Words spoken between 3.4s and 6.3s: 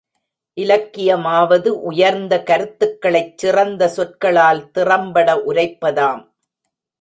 சிறந்த சொற்களால் திறம்பட உரைப்பதாம்.